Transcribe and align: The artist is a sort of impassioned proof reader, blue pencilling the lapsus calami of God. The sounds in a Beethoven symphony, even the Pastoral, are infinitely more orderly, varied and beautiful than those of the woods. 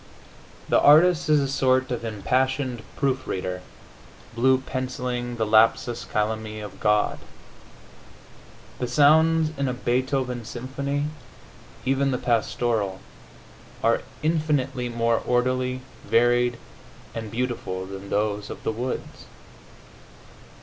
The 0.67 0.79
artist 0.81 1.29
is 1.29 1.39
a 1.39 1.47
sort 1.47 1.91
of 1.91 2.03
impassioned 2.03 2.81
proof 2.95 3.27
reader, 3.27 3.61
blue 4.33 4.57
pencilling 4.57 5.35
the 5.35 5.45
lapsus 5.45 6.05
calami 6.11 6.59
of 6.59 6.79
God. 6.79 7.19
The 8.79 8.87
sounds 8.87 9.51
in 9.59 9.67
a 9.67 9.75
Beethoven 9.75 10.43
symphony, 10.43 11.05
even 11.85 12.09
the 12.09 12.17
Pastoral, 12.17 12.99
are 13.83 14.01
infinitely 14.23 14.89
more 14.89 15.21
orderly, 15.23 15.81
varied 16.03 16.57
and 17.13 17.29
beautiful 17.29 17.85
than 17.85 18.09
those 18.09 18.49
of 18.49 18.63
the 18.63 18.71
woods. 18.71 19.25